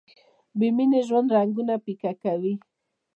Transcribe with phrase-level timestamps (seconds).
[0.57, 2.53] بې مینې ژوند رنګونه پیکه کوي.